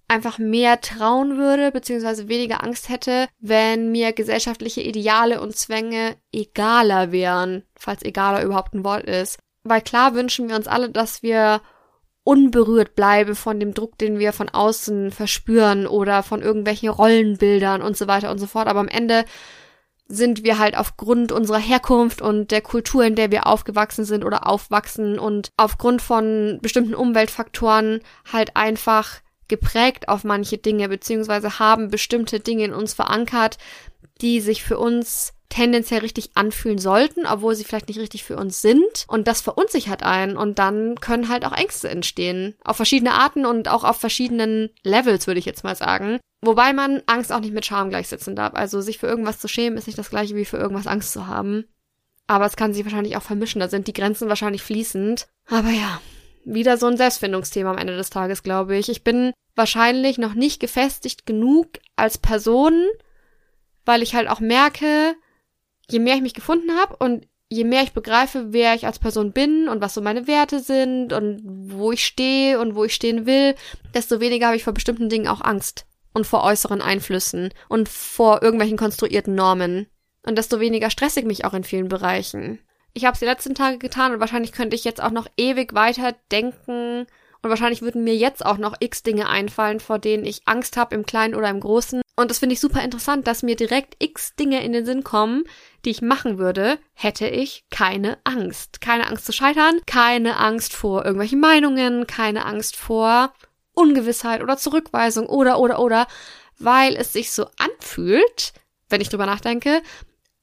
[0.08, 7.10] einfach mehr trauen würde, beziehungsweise weniger Angst hätte, wenn mir gesellschaftliche Ideale und Zwänge egaler
[7.10, 9.38] wären, falls egaler überhaupt ein Wort ist.
[9.62, 11.62] Weil klar wünschen wir uns alle, dass wir
[12.22, 17.96] unberührt bleiben von dem Druck, den wir von außen verspüren oder von irgendwelchen Rollenbildern und
[17.96, 18.66] so weiter und so fort.
[18.66, 19.24] Aber am Ende
[20.06, 24.46] sind wir halt aufgrund unserer Herkunft und der Kultur, in der wir aufgewachsen sind oder
[24.46, 32.40] aufwachsen und aufgrund von bestimmten Umweltfaktoren halt einfach geprägt auf manche Dinge, beziehungsweise haben bestimmte
[32.40, 33.58] Dinge in uns verankert,
[34.20, 38.60] die sich für uns tendenziell richtig anfühlen sollten, obwohl sie vielleicht nicht richtig für uns
[38.60, 39.04] sind.
[39.06, 40.36] Und das verunsichert einen.
[40.36, 42.56] Und dann können halt auch Ängste entstehen.
[42.64, 46.18] Auf verschiedene Arten und auch auf verschiedenen Levels, würde ich jetzt mal sagen.
[46.42, 48.54] Wobei man Angst auch nicht mit Scham gleichsetzen darf.
[48.54, 51.28] Also sich für irgendwas zu schämen, ist nicht das gleiche wie für irgendwas Angst zu
[51.28, 51.64] haben.
[52.26, 53.60] Aber es kann sich wahrscheinlich auch vermischen.
[53.60, 55.28] Da sind die Grenzen wahrscheinlich fließend.
[55.48, 56.00] Aber ja,
[56.44, 58.88] wieder so ein Selbstfindungsthema am Ende des Tages, glaube ich.
[58.88, 62.86] Ich bin wahrscheinlich noch nicht gefestigt genug als Person,
[63.84, 65.14] weil ich halt auch merke,
[65.88, 69.32] je mehr ich mich gefunden habe und je mehr ich begreife, wer ich als Person
[69.32, 73.26] bin und was so meine Werte sind und wo ich stehe und wo ich stehen
[73.26, 73.54] will,
[73.94, 78.42] desto weniger habe ich vor bestimmten Dingen auch Angst und vor äußeren Einflüssen und vor
[78.42, 79.86] irgendwelchen konstruierten Normen.
[80.26, 82.60] Und desto weniger stresse ich mich auch in vielen Bereichen.
[82.94, 85.74] Ich habe es die letzten Tage getan und wahrscheinlich könnte ich jetzt auch noch ewig
[85.74, 87.06] weiter denken
[87.42, 90.94] und wahrscheinlich würden mir jetzt auch noch x Dinge einfallen, vor denen ich Angst habe,
[90.94, 92.00] im Kleinen oder im Großen.
[92.16, 95.44] Und das finde ich super interessant, dass mir direkt x Dinge in den Sinn kommen,
[95.84, 98.80] die ich machen würde, hätte ich keine Angst.
[98.80, 103.32] Keine Angst zu scheitern, keine Angst vor irgendwelchen Meinungen, keine Angst vor
[103.72, 106.06] Ungewissheit oder Zurückweisung oder oder oder,
[106.58, 108.52] weil es sich so anfühlt,
[108.88, 109.82] wenn ich drüber nachdenke,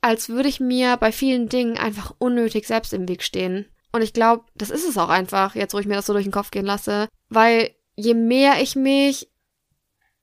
[0.01, 3.65] als würde ich mir bei vielen Dingen einfach unnötig selbst im Weg stehen.
[3.93, 6.25] Und ich glaube, das ist es auch einfach, jetzt wo ich mir das so durch
[6.25, 7.07] den Kopf gehen lasse.
[7.29, 9.30] Weil je mehr ich mich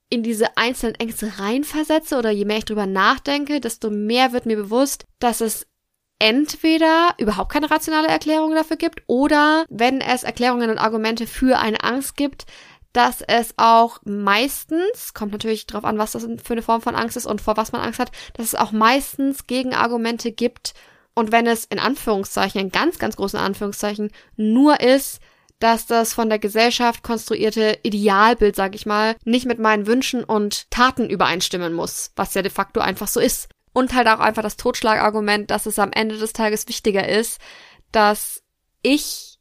[0.09, 4.57] in diese einzelnen Ängste reinversetze oder je mehr ich drüber nachdenke, desto mehr wird mir
[4.57, 5.67] bewusst, dass es
[6.17, 11.83] entweder überhaupt keine rationale Erklärung dafür gibt oder wenn es Erklärungen und Argumente für eine
[11.83, 12.45] Angst gibt,
[12.91, 17.15] dass es auch meistens, kommt natürlich drauf an, was das für eine Form von Angst
[17.15, 20.73] ist und vor was man Angst hat, dass es auch meistens Gegenargumente gibt,
[21.19, 25.19] und wenn es in Anführungszeichen, in ganz, ganz großen Anführungszeichen, nur ist,
[25.59, 30.69] dass das von der Gesellschaft konstruierte Idealbild, sag ich mal, nicht mit meinen Wünschen und
[30.71, 33.49] Taten übereinstimmen muss, was ja de facto einfach so ist.
[33.73, 37.39] Und halt auch einfach das Totschlagargument, dass es am Ende des Tages wichtiger ist,
[37.91, 38.41] dass
[38.81, 39.37] ich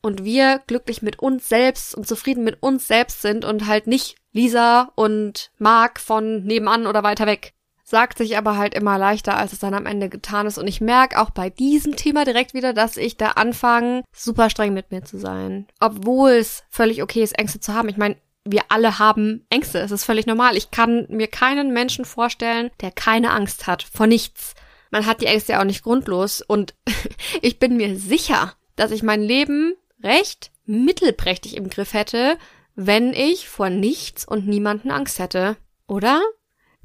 [0.00, 4.16] und wir glücklich mit uns selbst und zufrieden mit uns selbst sind und halt nicht
[4.32, 7.55] Lisa und Mark von nebenan oder weiter weg
[7.88, 10.58] sagt sich aber halt immer leichter, als es dann am Ende getan ist.
[10.58, 14.74] Und ich merke auch bei diesem Thema direkt wieder, dass ich da anfange, super streng
[14.74, 15.66] mit mir zu sein.
[15.78, 17.88] Obwohl es völlig okay ist, Ängste zu haben.
[17.88, 19.78] Ich meine, wir alle haben Ängste.
[19.78, 20.56] Es ist völlig normal.
[20.56, 23.84] Ich kann mir keinen Menschen vorstellen, der keine Angst hat.
[23.84, 24.54] Vor nichts.
[24.90, 26.42] Man hat die Ängste ja auch nicht grundlos.
[26.42, 26.74] Und
[27.40, 32.36] ich bin mir sicher, dass ich mein Leben recht mittelprächtig im Griff hätte,
[32.74, 35.56] wenn ich vor nichts und niemanden Angst hätte.
[35.86, 36.20] Oder?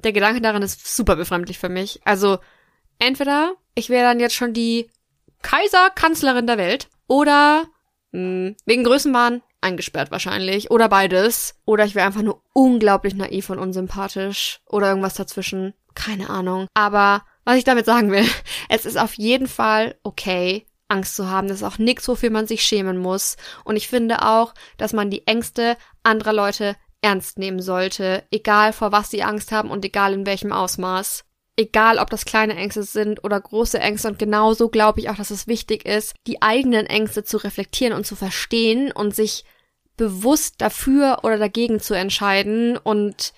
[0.04, 2.02] Der Gedanke daran ist super befremdlich für mich.
[2.06, 2.40] Also
[3.00, 4.90] entweder ich wäre dann jetzt schon die
[5.42, 7.66] Kaiserkanzlerin der Welt oder
[8.12, 10.72] mh, hm, wegen Größenwahn eingesperrt wahrscheinlich.
[10.72, 11.56] Oder beides.
[11.66, 14.60] Oder ich wäre einfach nur unglaublich naiv und unsympathisch.
[14.68, 15.74] Oder irgendwas dazwischen.
[15.94, 16.68] Keine Ahnung.
[16.74, 18.26] Aber was ich damit sagen will,
[18.70, 21.48] es ist auf jeden Fall okay, Angst zu haben.
[21.48, 23.38] Das ist auch nichts, wofür man sich schämen muss.
[23.64, 28.92] Und ich finde auch, dass man die Ängste anderer Leute ernst nehmen sollte, egal vor
[28.92, 31.26] was sie Angst haben und egal in welchem Ausmaß.
[31.58, 34.08] Egal, ob das kleine Ängste sind oder große Ängste.
[34.08, 38.06] Und genauso glaube ich auch, dass es wichtig ist, die eigenen Ängste zu reflektieren und
[38.06, 39.44] zu verstehen und sich
[39.98, 43.34] bewusst dafür oder dagegen zu entscheiden und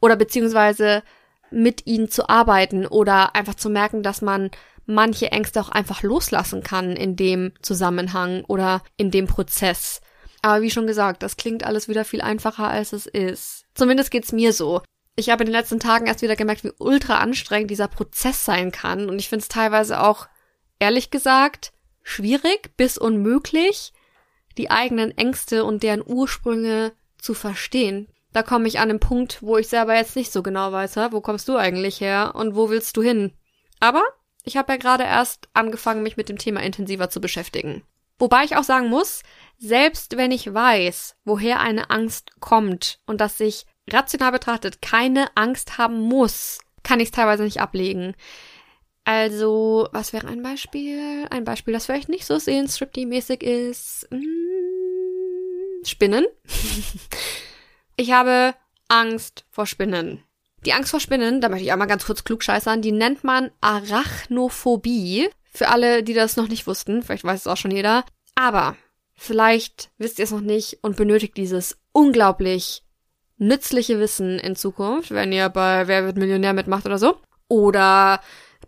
[0.00, 1.02] oder beziehungsweise
[1.50, 4.50] mit ihnen zu arbeiten oder einfach zu merken, dass man
[4.86, 10.00] manche Ängste auch einfach loslassen kann in dem Zusammenhang oder in dem Prozess.
[10.42, 13.64] Aber wie schon gesagt, das klingt alles wieder viel einfacher, als es ist.
[13.74, 14.82] Zumindest geht's mir so.
[15.16, 18.72] Ich habe in den letzten Tagen erst wieder gemerkt, wie ultra anstrengend dieser Prozess sein
[18.72, 19.10] kann.
[19.10, 20.28] Und ich finde es teilweise auch,
[20.78, 21.72] ehrlich gesagt,
[22.02, 23.92] schwierig bis unmöglich,
[24.56, 28.08] die eigenen Ängste und deren Ursprünge zu verstehen.
[28.32, 31.20] Da komme ich an den Punkt, wo ich selber jetzt nicht so genau weiß, wo
[31.20, 33.32] kommst du eigentlich her und wo willst du hin?
[33.80, 34.02] Aber
[34.44, 37.82] ich habe ja gerade erst angefangen, mich mit dem Thema intensiver zu beschäftigen.
[38.20, 39.22] Wobei ich auch sagen muss,
[39.58, 45.78] selbst wenn ich weiß, woher eine Angst kommt und dass ich rational betrachtet keine Angst
[45.78, 48.14] haben muss, kann ich es teilweise nicht ablegen.
[49.04, 51.26] Also, was wäre ein Beispiel?
[51.30, 54.06] Ein Beispiel, das vielleicht nicht so seelenstripty-mäßig ist.
[54.10, 54.22] Hm,
[55.84, 56.26] Spinnen.
[57.96, 58.54] ich habe
[58.88, 60.22] Angst vor Spinnen.
[60.66, 65.30] Die Angst vor Spinnen, da möchte ich einmal ganz kurz klugscheißern, die nennt man Arachnophobie.
[65.50, 68.04] Für alle, die das noch nicht wussten, vielleicht weiß es auch schon jeder.
[68.34, 68.76] Aber
[69.14, 72.82] vielleicht wisst ihr es noch nicht und benötigt dieses unglaublich
[73.36, 77.16] nützliche Wissen in Zukunft, wenn ihr bei Wer wird Millionär mitmacht oder so.
[77.48, 78.20] Oder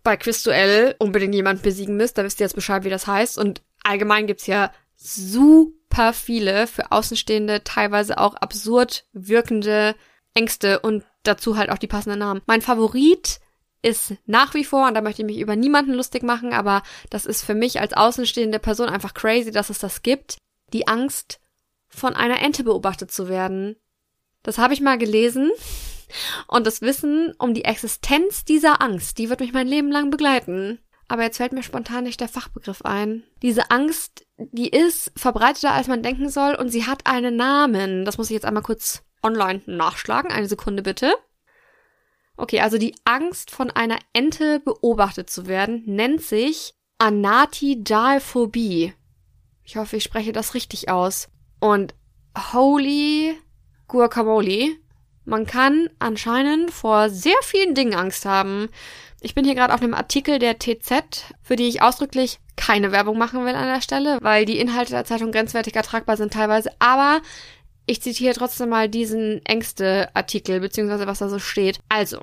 [0.02, 3.38] bei Quizduell unbedingt jemand besiegen müsst, da wisst ihr jetzt Bescheid, wie das heißt.
[3.38, 9.94] Und allgemein gibt's ja super viele für Außenstehende teilweise auch absurd wirkende
[10.34, 12.40] Ängste und dazu halt auch die passenden Namen.
[12.46, 13.40] Mein Favorit
[13.82, 17.26] ist nach wie vor, und da möchte ich mich über niemanden lustig machen, aber das
[17.26, 20.38] ist für mich als außenstehende Person einfach crazy, dass es das gibt,
[20.72, 21.40] die Angst,
[21.88, 23.76] von einer Ente beobachtet zu werden.
[24.42, 25.50] Das habe ich mal gelesen.
[26.46, 30.78] Und das Wissen um die Existenz dieser Angst, die wird mich mein Leben lang begleiten.
[31.08, 33.22] Aber jetzt fällt mir spontan nicht der Fachbegriff ein.
[33.42, 38.04] Diese Angst, die ist verbreiteter, als man denken soll, und sie hat einen Namen.
[38.04, 40.30] Das muss ich jetzt einmal kurz online nachschlagen.
[40.30, 41.14] Eine Sekunde bitte.
[42.36, 48.94] Okay, also die Angst von einer Ente beobachtet zu werden, nennt sich Anatidalphobie.
[49.64, 51.28] Ich hoffe, ich spreche das richtig aus.
[51.60, 51.94] Und
[52.52, 53.36] holy
[53.88, 54.76] guacamole.
[55.24, 58.68] Man kann anscheinend vor sehr vielen Dingen Angst haben.
[59.20, 63.18] Ich bin hier gerade auf einem Artikel der TZ, für die ich ausdrücklich keine Werbung
[63.18, 66.70] machen will an der Stelle, weil die Inhalte der Zeitung grenzwertig ertragbar sind teilweise.
[66.80, 67.20] Aber
[67.86, 71.80] ich zitiere trotzdem mal diesen Ängste-Artikel, beziehungsweise was da so steht.
[71.88, 72.20] Also,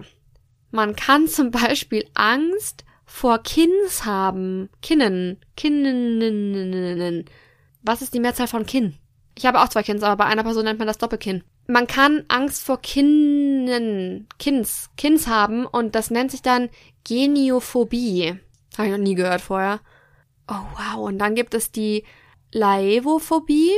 [0.72, 4.70] man kann zum Beispiel Angst vor Kinns haben.
[4.82, 5.38] Kinnen.
[5.58, 7.26] Kinnen.
[7.82, 8.96] Was ist die Mehrzahl von Kinn?
[9.36, 11.44] Ich habe auch zwei Kinns, aber bei einer Person nennt man das Doppelkinn.
[11.68, 16.70] Man kann Angst vor Kinnen, Kinns, Kinns haben und das nennt sich dann
[17.04, 18.36] Geniophobie.
[18.78, 19.80] Habe ich noch nie gehört vorher.
[20.48, 22.06] Oh wow, und dann gibt es die
[22.52, 23.72] Laevophobie.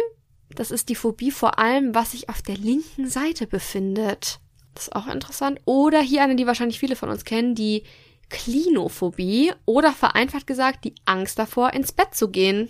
[0.56, 4.40] Das ist die Phobie vor allem, was sich auf der linken Seite befindet.
[4.74, 5.60] Das ist auch interessant.
[5.66, 7.84] Oder hier eine, die wahrscheinlich viele von uns kennen, die
[8.30, 12.70] Klinophobie oder vereinfacht gesagt die Angst davor, ins Bett zu gehen.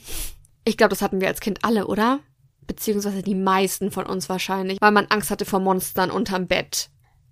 [0.65, 2.19] Ich glaube, das hatten wir als Kind alle, oder?
[2.65, 6.89] Beziehungsweise die meisten von uns wahrscheinlich, weil man Angst hatte vor Monstern unterm Bett.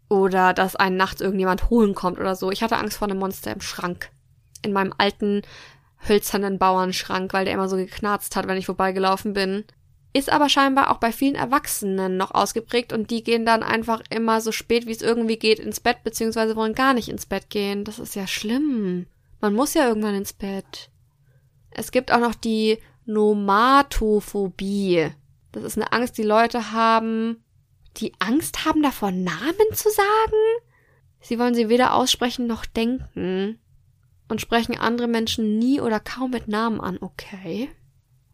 [0.10, 2.52] Oder dass einen nachts irgendjemand holen kommt oder so.
[2.52, 4.12] Ich hatte Angst vor einem Monster im Schrank.
[4.64, 5.44] In meinem alten
[6.08, 9.66] hölzernen Bauernschrank, weil der immer so geknarzt hat, wenn ich vorbeigelaufen bin
[10.13, 14.41] ist aber scheinbar auch bei vielen Erwachsenen noch ausgeprägt und die gehen dann einfach immer
[14.41, 17.84] so spät, wie es irgendwie geht, ins Bett, beziehungsweise wollen gar nicht ins Bett gehen.
[17.84, 19.06] Das ist ja schlimm.
[19.39, 20.89] Man muss ja irgendwann ins Bett.
[21.69, 25.12] Es gibt auch noch die Nomatophobie.
[25.52, 27.43] Das ist eine Angst, die Leute haben,
[27.98, 30.38] die Angst haben davor, Namen zu sagen.
[31.22, 33.60] Sie wollen sie weder aussprechen noch denken
[34.28, 36.98] und sprechen andere Menschen nie oder kaum mit Namen an.
[37.02, 37.69] Okay.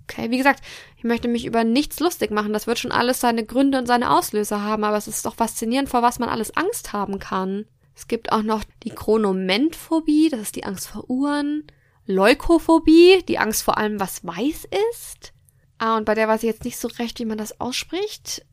[0.07, 0.63] Okay, wie gesagt,
[0.97, 2.53] ich möchte mich über nichts lustig machen.
[2.53, 5.89] Das wird schon alles seine Gründe und seine Auslöser haben, aber es ist doch faszinierend,
[5.89, 7.65] vor was man alles Angst haben kann.
[7.95, 11.63] Es gibt auch noch die Chronomentphobie, das ist die Angst vor Uhren.
[12.05, 15.33] Leukophobie, die Angst vor allem, was weiß ist.
[15.79, 18.45] Ah, und bei der weiß ich jetzt nicht so recht, wie man das ausspricht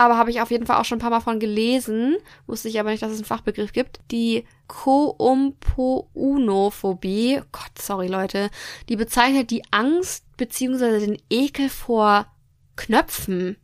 [0.00, 2.80] aber habe ich auf jeden Fall auch schon ein paar Mal von gelesen, wusste ich
[2.80, 4.00] aber nicht, dass es einen Fachbegriff gibt.
[4.10, 8.48] Die Koompounophobie, Gott, sorry Leute,
[8.88, 11.00] die bezeichnet die Angst bzw.
[11.00, 12.28] den Ekel vor
[12.76, 13.58] Knöpfen.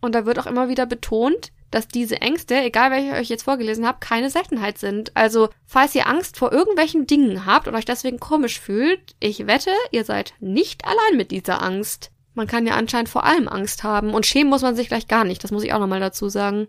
[0.00, 3.42] Und da wird auch immer wieder betont, dass diese Ängste, egal welche ich euch jetzt
[3.42, 5.10] vorgelesen habe, keine Seltenheit sind.
[5.16, 9.72] Also, falls ihr Angst vor irgendwelchen Dingen habt und euch deswegen komisch fühlt, ich wette,
[9.90, 12.11] ihr seid nicht allein mit dieser Angst.
[12.34, 15.24] Man kann ja anscheinend vor allem Angst haben und schämen muss man sich gleich gar
[15.24, 16.68] nicht, das muss ich auch nochmal dazu sagen.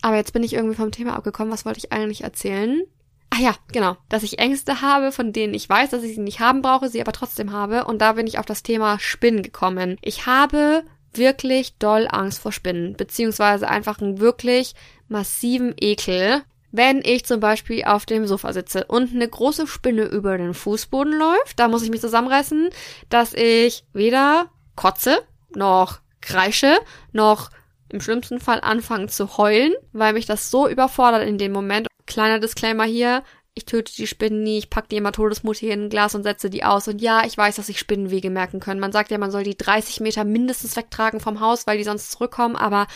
[0.00, 2.82] Aber jetzt bin ich irgendwie vom Thema abgekommen, was wollte ich eigentlich erzählen?
[3.30, 6.40] Ah ja, genau, dass ich Ängste habe, von denen ich weiß, dass ich sie nicht
[6.40, 7.86] haben brauche, sie aber trotzdem habe.
[7.86, 9.96] Und da bin ich auf das Thema Spinnen gekommen.
[10.02, 10.82] Ich habe
[11.14, 14.74] wirklich doll Angst vor Spinnen, beziehungsweise einfach einen wirklich
[15.08, 20.38] massiven Ekel, wenn ich zum Beispiel auf dem Sofa sitze und eine große Spinne über
[20.38, 22.70] den Fußboden läuft, da muss ich mich zusammenreißen,
[23.10, 25.22] dass ich weder kotze,
[25.54, 26.76] noch kreische,
[27.12, 27.50] noch
[27.88, 31.88] im schlimmsten Fall anfange zu heulen, weil mich das so überfordert in dem Moment.
[32.06, 33.22] Kleiner Disclaimer hier,
[33.54, 36.48] ich töte die Spinnen nie, ich packe die immer todesmutig in ein Glas und setze
[36.48, 36.88] die aus.
[36.88, 38.80] Und ja, ich weiß, dass sich Spinnenwege merken können.
[38.80, 42.12] Man sagt ja, man soll die 30 Meter mindestens wegtragen vom Haus, weil die sonst
[42.12, 42.86] zurückkommen, aber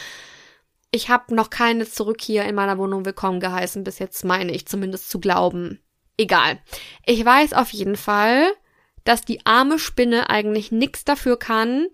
[0.90, 4.66] ich habe noch keine zurück hier in meiner Wohnung willkommen geheißen, bis jetzt meine ich
[4.66, 5.80] zumindest zu glauben.
[6.16, 6.58] Egal.
[7.04, 8.50] Ich weiß auf jeden Fall,
[9.06, 11.86] dass die arme Spinne eigentlich nichts dafür kann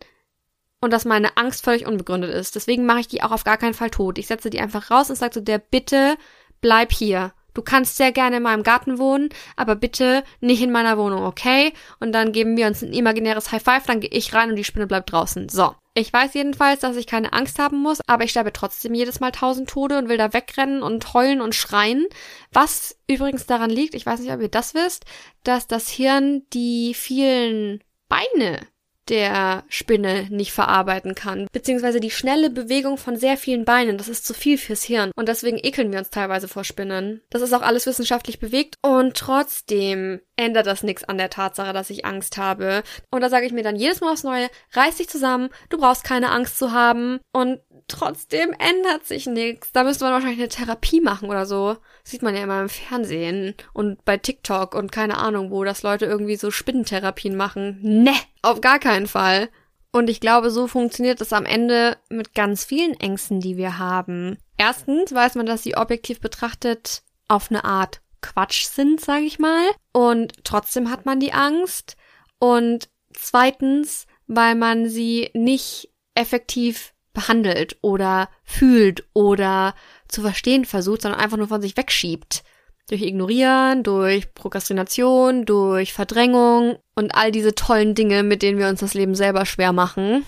[0.80, 2.56] und dass meine Angst völlig unbegründet ist.
[2.56, 4.18] Deswegen mache ich die auch auf gar keinen Fall tot.
[4.18, 6.16] Ich setze die einfach raus und sage zu der, bitte
[6.60, 7.32] bleib hier.
[7.54, 11.72] Du kannst sehr gerne in meinem Garten wohnen, aber bitte nicht in meiner Wohnung, okay?
[12.00, 14.64] Und dann geben wir uns ein imaginäres High Five, dann gehe ich rein und die
[14.64, 15.48] Spinne bleibt draußen.
[15.48, 15.74] So.
[15.94, 19.30] Ich weiß jedenfalls, dass ich keine Angst haben muss, aber ich sterbe trotzdem jedes Mal
[19.30, 22.06] tausend Tode und will da wegrennen und heulen und schreien.
[22.50, 25.04] Was übrigens daran liegt, ich weiß nicht, ob ihr das wisst,
[25.44, 28.60] dass das Hirn die vielen Beine
[29.08, 31.46] der Spinne nicht verarbeiten kann.
[31.52, 35.10] Beziehungsweise die schnelle Bewegung von sehr vielen Beinen, das ist zu viel fürs Hirn.
[35.16, 37.22] Und deswegen ekeln wir uns teilweise vor Spinnen.
[37.30, 38.76] Das ist auch alles wissenschaftlich bewegt.
[38.82, 42.82] Und trotzdem ändert das nichts an der Tatsache, dass ich Angst habe.
[43.10, 46.04] Und da sage ich mir dann jedes Mal aufs Neue, reiß dich zusammen, du brauchst
[46.04, 47.20] keine Angst zu haben.
[47.32, 49.72] Und trotzdem ändert sich nichts.
[49.72, 51.76] Da müsste man wahrscheinlich eine Therapie machen oder so.
[52.04, 56.06] Sieht man ja immer im Fernsehen und bei TikTok und keine Ahnung wo, dass Leute
[56.06, 57.78] irgendwie so Spinnentherapien machen.
[57.82, 59.48] Ne, auf gar keinen Fall.
[59.92, 64.38] Und ich glaube, so funktioniert es am Ende mit ganz vielen Ängsten, die wir haben.
[64.56, 69.64] Erstens weiß man, dass sie objektiv betrachtet auf eine Art Quatsch sind, sage ich mal.
[69.92, 71.96] Und trotzdem hat man die Angst.
[72.38, 79.74] Und zweitens, weil man sie nicht effektiv behandelt oder fühlt oder
[80.12, 82.42] zu verstehen versucht, sondern einfach nur von sich wegschiebt.
[82.88, 88.80] Durch Ignorieren, durch Prokrastination, durch Verdrängung und all diese tollen Dinge, mit denen wir uns
[88.80, 90.24] das Leben selber schwer machen.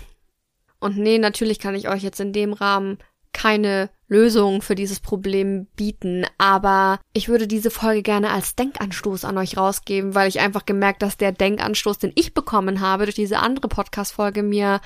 [0.79, 2.99] Und nee, natürlich kann ich euch jetzt in dem Rahmen
[3.33, 9.37] keine Lösung für dieses Problem bieten, aber ich würde diese Folge gerne als Denkanstoß an
[9.38, 13.40] euch rausgeben, weil ich einfach gemerkt, dass der Denkanstoß, den ich bekommen habe durch diese
[13.40, 14.81] andere Podcast-Folge mir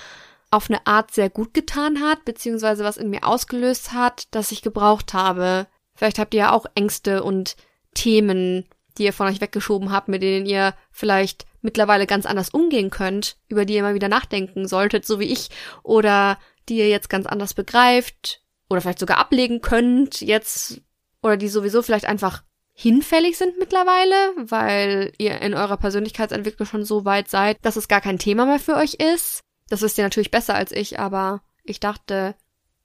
[0.50, 4.62] auf eine Art sehr gut getan hat, beziehungsweise was in mir ausgelöst hat, das ich
[4.62, 5.66] gebraucht habe.
[5.94, 7.56] Vielleicht habt ihr ja auch Ängste und
[7.94, 12.90] Themen, die ihr von euch weggeschoben habt, mit denen ihr vielleicht mittlerweile ganz anders umgehen
[12.90, 15.50] könnt, über die ihr mal wieder nachdenken solltet, so wie ich,
[15.82, 20.82] oder die ihr jetzt ganz anders begreift, oder vielleicht sogar ablegen könnt, jetzt,
[21.22, 22.42] oder die sowieso vielleicht einfach
[22.74, 28.00] hinfällig sind mittlerweile, weil ihr in eurer Persönlichkeitsentwicklung schon so weit seid, dass es gar
[28.00, 29.40] kein Thema mehr für euch ist.
[29.68, 32.34] Das wisst ihr natürlich besser als ich, aber ich dachte,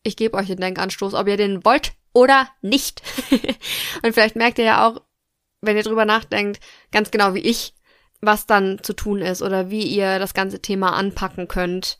[0.04, 3.02] ich gebe euch den Denkanstoß, ob ihr den wollt oder nicht.
[4.04, 5.02] und vielleicht merkt ihr ja auch,
[5.62, 6.60] wenn ihr drüber nachdenkt,
[6.91, 7.74] ganz genau wie ich,
[8.22, 11.98] was dann zu tun ist oder wie ihr das ganze Thema anpacken könnt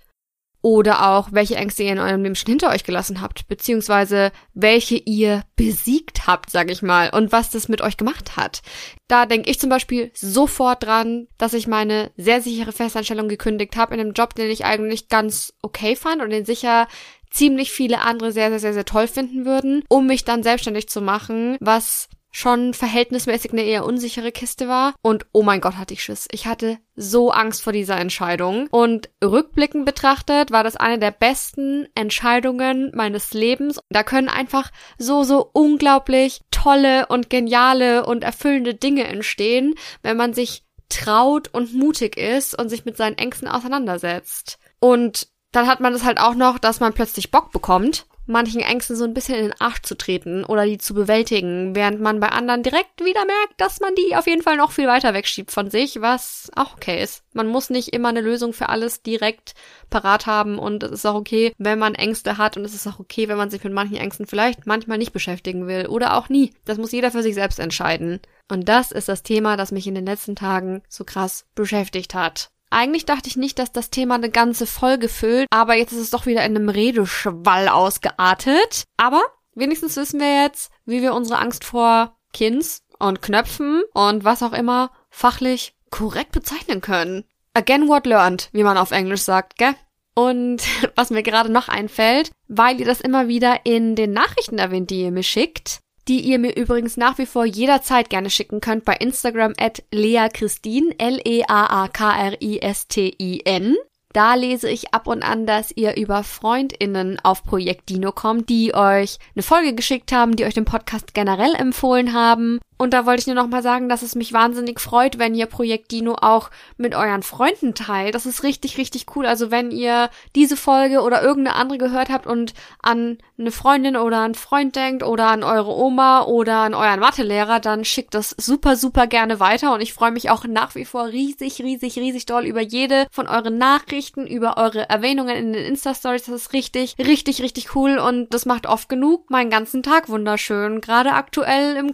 [0.64, 4.96] oder auch welche Ängste ihr in eurem Leben schon hinter euch gelassen habt, beziehungsweise welche
[4.96, 8.62] ihr besiegt habt, sag ich mal, und was das mit euch gemacht hat.
[9.10, 13.94] Da denke ich zum Beispiel sofort dran, dass ich meine sehr sichere Festanstellung gekündigt habe
[13.94, 16.88] in einem Job, den ich eigentlich ganz okay fand und den sicher
[17.30, 21.02] ziemlich viele andere sehr, sehr, sehr, sehr toll finden würden, um mich dann selbstständig zu
[21.02, 24.96] machen, was schon verhältnismäßig eine eher unsichere Kiste war.
[25.02, 26.28] Und oh mein Gott, hatte ich Schiss.
[26.32, 28.68] Ich hatte so Angst vor dieser Entscheidung.
[28.72, 33.80] Und rückblickend betrachtet war das eine der besten Entscheidungen meines Lebens.
[33.90, 40.34] Da können einfach so, so unglaublich tolle und geniale und erfüllende Dinge entstehen, wenn man
[40.34, 44.58] sich traut und mutig ist und sich mit seinen Ängsten auseinandersetzt.
[44.80, 48.96] Und dann hat man es halt auch noch, dass man plötzlich Bock bekommt manchen Ängsten
[48.96, 52.30] so ein bisschen in den Arsch zu treten oder die zu bewältigen, während man bei
[52.30, 55.70] anderen direkt wieder merkt, dass man die auf jeden Fall noch viel weiter wegschiebt von
[55.70, 57.24] sich, was auch okay ist.
[57.34, 59.54] Man muss nicht immer eine Lösung für alles direkt
[59.90, 63.00] parat haben und es ist auch okay, wenn man Ängste hat und es ist auch
[63.00, 66.54] okay, wenn man sich mit manchen Ängsten vielleicht manchmal nicht beschäftigen will oder auch nie.
[66.66, 68.20] Das muss jeder für sich selbst entscheiden.
[68.50, 72.50] Und das ist das Thema, das mich in den letzten Tagen so krass beschäftigt hat.
[72.74, 76.10] Eigentlich dachte ich nicht, dass das Thema eine ganze Folge füllt, aber jetzt ist es
[76.10, 78.86] doch wieder in einem Redeschwall ausgeartet.
[78.98, 79.22] Aber
[79.54, 84.54] wenigstens wissen wir jetzt, wie wir unsere Angst vor Kins und Knöpfen und was auch
[84.54, 87.26] immer fachlich korrekt bezeichnen können.
[87.54, 89.76] Again what learned, wie man auf Englisch sagt, gell?
[90.16, 90.64] Und
[90.96, 95.02] was mir gerade noch einfällt, weil ihr das immer wieder in den Nachrichten erwähnt, die
[95.02, 98.96] ihr mir schickt, die ihr mir übrigens nach wie vor jederzeit gerne schicken könnt bei
[98.96, 103.76] Instagram at leakristin, L-E-A-A-K-R-I-S-T-I-N.
[104.14, 108.76] Da lese ich ab und an, dass ihr über FreundInnen auf Projekt Dino kommt, die
[108.76, 113.22] euch eine Folge geschickt haben, die euch den Podcast generell empfohlen haben und da wollte
[113.22, 116.50] ich nur noch mal sagen, dass es mich wahnsinnig freut, wenn ihr Projekt Dino auch
[116.76, 118.14] mit euren Freunden teilt.
[118.14, 119.26] Das ist richtig, richtig cool.
[119.26, 124.20] Also wenn ihr diese Folge oder irgendeine andere gehört habt und an eine Freundin oder
[124.24, 128.76] einen Freund denkt oder an eure Oma oder an euren Mathelehrer, dann schickt das super,
[128.76, 129.74] super gerne weiter.
[129.74, 133.30] Und ich freue mich auch nach wie vor riesig, riesig, riesig doll über jede von
[133.30, 136.26] euren Nachrichten, über eure Erwähnungen in den Insta-Stories.
[136.26, 140.82] Das ist richtig, richtig, richtig cool und das macht oft genug meinen ganzen Tag wunderschön.
[140.82, 141.94] Gerade aktuell im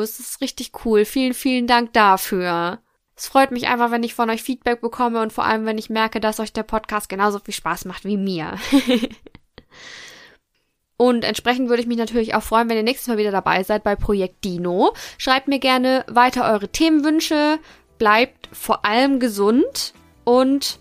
[0.00, 1.04] Es ist richtig cool.
[1.04, 2.80] Vielen, vielen Dank dafür.
[3.16, 5.88] Es freut mich einfach, wenn ich von euch Feedback bekomme und vor allem, wenn ich
[5.88, 8.58] merke, dass euch der Podcast genauso viel Spaß macht wie mir.
[10.98, 13.84] und entsprechend würde ich mich natürlich auch freuen, wenn ihr nächstes Mal wieder dabei seid
[13.84, 14.92] bei Projekt Dino.
[15.16, 17.58] Schreibt mir gerne weiter eure Themenwünsche.
[17.96, 19.94] Bleibt vor allem gesund
[20.24, 20.78] und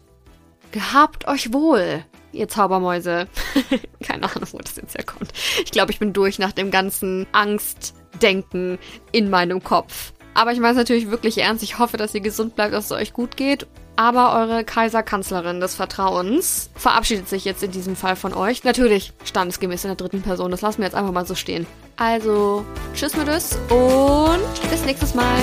[0.73, 2.03] gehabt euch wohl,
[2.33, 3.27] ihr Zaubermäuse.
[4.03, 5.31] Keine Ahnung, wo das jetzt herkommt.
[5.63, 8.77] Ich glaube, ich bin durch nach dem ganzen Angst Denken
[9.11, 10.13] in meinem Kopf.
[10.33, 11.63] Aber ich meine es natürlich wirklich ernst.
[11.63, 13.67] Ich hoffe, dass ihr gesund bleibt, dass es euch gut geht.
[13.95, 18.65] Aber eure Kaiserkanzlerin des Vertrauens verabschiedet sich jetzt in diesem Fall von euch.
[18.65, 20.51] Natürlich standesgemäß in der dritten Person.
[20.51, 21.65] Das lassen wir jetzt einfach mal so stehen.
[21.95, 25.39] Also, tschüss mit und bis nächstes Mal.